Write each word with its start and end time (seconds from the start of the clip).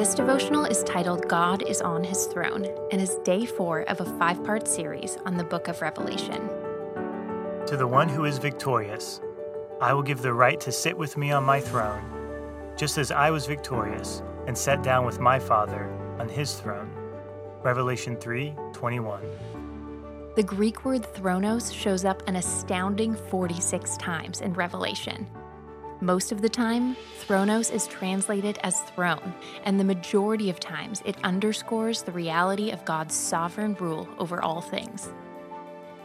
This 0.00 0.14
devotional 0.14 0.64
is 0.64 0.82
titled 0.84 1.28
God 1.28 1.60
is 1.60 1.82
on 1.82 2.02
His 2.02 2.24
Throne 2.24 2.66
and 2.90 3.02
is 3.02 3.16
day 3.16 3.44
four 3.44 3.82
of 3.82 4.00
a 4.00 4.06
five 4.18 4.42
part 4.42 4.66
series 4.66 5.18
on 5.26 5.36
the 5.36 5.44
book 5.44 5.68
of 5.68 5.82
Revelation. 5.82 6.48
To 7.66 7.76
the 7.76 7.86
one 7.86 8.08
who 8.08 8.24
is 8.24 8.38
victorious, 8.38 9.20
I 9.78 9.92
will 9.92 10.02
give 10.02 10.22
the 10.22 10.32
right 10.32 10.58
to 10.60 10.72
sit 10.72 10.96
with 10.96 11.18
me 11.18 11.32
on 11.32 11.44
my 11.44 11.60
throne, 11.60 12.02
just 12.78 12.96
as 12.96 13.12
I 13.12 13.30
was 13.30 13.44
victorious 13.44 14.22
and 14.46 14.56
sat 14.56 14.82
down 14.82 15.04
with 15.04 15.20
my 15.20 15.38
Father 15.38 15.90
on 16.18 16.30
his 16.30 16.54
throne. 16.54 16.90
Revelation 17.62 18.16
3 18.16 18.54
21. 18.72 19.20
The 20.34 20.42
Greek 20.42 20.82
word 20.86 21.02
thronos 21.12 21.74
shows 21.74 22.06
up 22.06 22.26
an 22.26 22.36
astounding 22.36 23.14
46 23.14 23.98
times 23.98 24.40
in 24.40 24.54
Revelation. 24.54 25.28
Most 26.02 26.32
of 26.32 26.40
the 26.40 26.48
time, 26.48 26.96
thronos 27.20 27.70
is 27.70 27.86
translated 27.86 28.58
as 28.62 28.80
throne, 28.80 29.34
and 29.64 29.78
the 29.78 29.84
majority 29.84 30.48
of 30.48 30.58
times 30.58 31.02
it 31.04 31.14
underscores 31.22 32.00
the 32.00 32.12
reality 32.12 32.70
of 32.70 32.86
God's 32.86 33.14
sovereign 33.14 33.74
rule 33.74 34.08
over 34.18 34.42
all 34.42 34.62
things. 34.62 35.12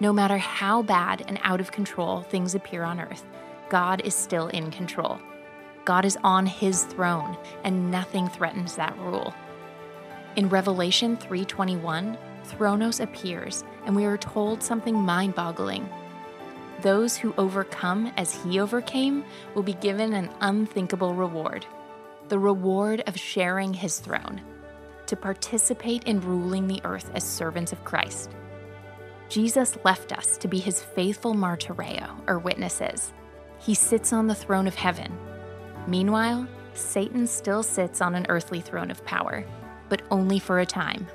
No 0.01 0.11
matter 0.11 0.37
how 0.37 0.81
bad 0.81 1.23
and 1.29 1.39
out 1.43 1.61
of 1.61 1.71
control 1.71 2.23
things 2.23 2.55
appear 2.55 2.83
on 2.83 2.99
earth, 2.99 3.23
God 3.69 4.01
is 4.03 4.13
still 4.13 4.49
in 4.49 4.69
control. 4.69 5.17
God 5.85 6.03
is 6.03 6.17
on 6.25 6.45
his 6.45 6.83
throne, 6.83 7.37
and 7.63 7.89
nothing 7.89 8.27
threatens 8.27 8.75
that 8.75 8.97
rule. 8.99 9.33
In 10.35 10.49
Revelation 10.49 11.15
3:21, 11.15 12.17
Thronos 12.43 12.99
appears, 12.99 13.63
and 13.85 13.95
we 13.95 14.03
are 14.03 14.17
told 14.17 14.61
something 14.61 14.95
mind-boggling 14.95 15.89
those 16.81 17.15
who 17.15 17.33
overcome 17.37 18.11
as 18.17 18.43
he 18.43 18.59
overcame 18.59 19.23
will 19.53 19.63
be 19.63 19.73
given 19.73 20.13
an 20.13 20.29
unthinkable 20.41 21.13
reward 21.13 21.65
the 22.29 22.39
reward 22.39 23.03
of 23.07 23.17
sharing 23.17 23.73
his 23.73 23.99
throne, 23.99 24.41
to 25.05 25.15
participate 25.15 26.03
in 26.05 26.21
ruling 26.21 26.67
the 26.67 26.81
earth 26.83 27.11
as 27.13 27.23
servants 27.23 27.71
of 27.71 27.83
Christ. 27.83 28.31
Jesus 29.29 29.77
left 29.83 30.11
us 30.11 30.37
to 30.37 30.47
be 30.47 30.59
his 30.59 30.81
faithful 30.81 31.33
martyreo, 31.33 32.09
or 32.27 32.39
witnesses. 32.39 33.13
He 33.59 33.73
sits 33.73 34.13
on 34.13 34.27
the 34.27 34.35
throne 34.35 34.67
of 34.67 34.75
heaven. 34.75 35.17
Meanwhile, 35.87 36.47
Satan 36.73 37.25
still 37.27 37.63
sits 37.63 38.01
on 38.01 38.15
an 38.15 38.25
earthly 38.29 38.61
throne 38.61 38.91
of 38.91 39.05
power, 39.05 39.45
but 39.89 40.01
only 40.11 40.39
for 40.39 40.59
a 40.59 40.65
time. 40.65 41.07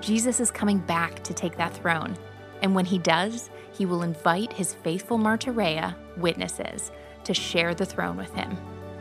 Jesus 0.00 0.40
is 0.40 0.50
coming 0.50 0.78
back 0.78 1.22
to 1.24 1.34
take 1.34 1.56
that 1.56 1.74
throne, 1.74 2.16
and 2.62 2.74
when 2.74 2.84
he 2.84 2.98
does, 2.98 3.50
he 3.72 3.86
will 3.86 4.02
invite 4.02 4.52
his 4.52 4.74
faithful 4.74 5.18
martyrea, 5.18 5.94
witnesses, 6.16 6.90
to 7.24 7.34
share 7.34 7.74
the 7.74 7.86
throne 7.86 8.16
with 8.16 8.32
him. 8.34 8.56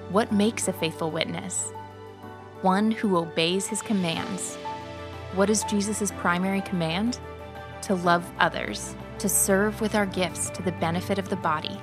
What 0.10 0.32
makes 0.32 0.68
a 0.68 0.74
faithful 0.74 1.12
witness? 1.12 1.72
One 2.62 2.92
who 2.92 3.18
obeys 3.18 3.68
his 3.68 3.82
commands. 3.82 4.56
What 5.36 5.50
is 5.50 5.64
Jesus' 5.64 6.12
primary 6.12 6.62
command? 6.62 7.20
To 7.84 7.96
love 7.96 8.30
others, 8.40 8.96
to 9.20 9.28
serve 9.30 9.82
with 9.82 9.96
our 9.96 10.06
gifts 10.06 10.50
to 10.52 10.62
the 10.62 10.74
benefit 10.74 11.18
of 11.18 11.30
the 11.30 11.38
body. 11.38 11.80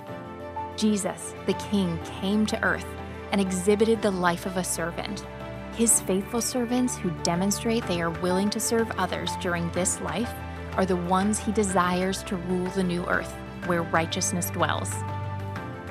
Jesus, 0.76 1.34
the 1.46 1.54
King, 1.54 1.98
came 2.20 2.46
to 2.46 2.62
earth 2.62 2.86
and 3.32 3.40
exhibited 3.40 4.00
the 4.00 4.10
life 4.10 4.46
of 4.46 4.56
a 4.56 4.64
servant. 4.64 5.26
His 5.74 6.00
faithful 6.00 6.40
servants 6.40 6.96
who 6.96 7.10
demonstrate 7.22 7.86
they 7.86 8.00
are 8.00 8.10
willing 8.10 8.50
to 8.50 8.60
serve 8.60 8.90
others 8.92 9.32
during 9.40 9.70
this 9.72 10.00
life 10.00 10.32
are 10.76 10.86
the 10.86 10.96
ones 10.96 11.38
he 11.38 11.52
desires 11.52 12.22
to 12.24 12.36
rule 12.36 12.70
the 12.70 12.82
new 12.82 13.04
earth, 13.06 13.32
where 13.66 13.82
righteousness 13.82 14.50
dwells. 14.50 14.92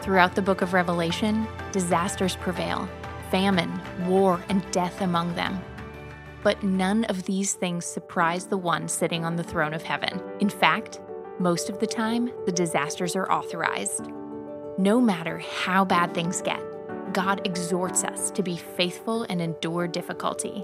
Throughout 0.01 0.35
the 0.35 0.41
book 0.41 0.61
of 0.61 0.73
Revelation, 0.73 1.47
disasters 1.71 2.35
prevail 2.35 2.87
famine, 3.29 3.81
war, 4.05 4.41
and 4.49 4.69
death 4.71 5.01
among 5.01 5.35
them. 5.35 5.59
But 6.43 6.63
none 6.63 7.03
of 7.05 7.23
these 7.23 7.53
things 7.53 7.85
surprise 7.85 8.45
the 8.45 8.57
one 8.57 8.87
sitting 8.87 9.25
on 9.25 9.35
the 9.35 9.43
throne 9.43 9.73
of 9.73 9.81
heaven. 9.83 10.21
In 10.39 10.49
fact, 10.49 11.01
most 11.39 11.69
of 11.69 11.79
the 11.79 11.87
time, 11.87 12.31
the 12.45 12.51
disasters 12.51 13.15
are 13.15 13.29
authorized. 13.31 14.09
No 14.77 15.01
matter 15.01 15.39
how 15.39 15.83
bad 15.83 16.13
things 16.13 16.41
get, 16.41 16.61
God 17.11 17.45
exhorts 17.45 18.03
us 18.03 18.31
to 18.31 18.43
be 18.43 18.55
faithful 18.55 19.23
and 19.23 19.41
endure 19.41 19.87
difficulty. 19.87 20.63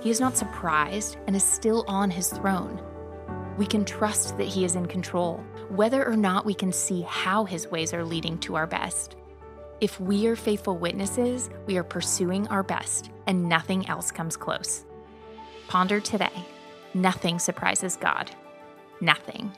He 0.00 0.10
is 0.10 0.20
not 0.20 0.36
surprised 0.36 1.18
and 1.26 1.36
is 1.36 1.44
still 1.44 1.84
on 1.86 2.10
his 2.10 2.30
throne 2.30 2.82
we 3.56 3.66
can 3.66 3.84
trust 3.84 4.36
that 4.38 4.46
He 4.46 4.64
is 4.64 4.76
in 4.76 4.86
control, 4.86 5.38
whether 5.68 6.06
or 6.06 6.16
not 6.16 6.46
we 6.46 6.54
can 6.54 6.72
see 6.72 7.02
how 7.02 7.44
His 7.44 7.68
ways 7.68 7.92
are 7.92 8.04
leading 8.04 8.38
to 8.38 8.54
our 8.56 8.66
best. 8.66 9.16
If 9.80 9.98
we 9.98 10.26
are 10.28 10.36
faithful 10.36 10.78
witnesses, 10.78 11.50
we 11.66 11.76
are 11.76 11.84
pursuing 11.84 12.46
our 12.48 12.62
best, 12.62 13.10
and 13.26 13.48
nothing 13.48 13.86
else 13.88 14.10
comes 14.10 14.36
close. 14.36 14.84
Ponder 15.68 16.00
today 16.00 16.46
nothing 16.94 17.38
surprises 17.38 17.96
God. 17.96 18.30
Nothing. 19.00 19.50